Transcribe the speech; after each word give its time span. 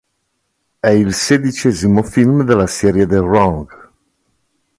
È 0.79 0.87
il 0.89 1.13
sedicesimo 1.13 2.01
film 2.01 2.41
della 2.41 2.65
serie 2.65 3.05
"The 3.05 3.19
Wrong". 3.19 3.91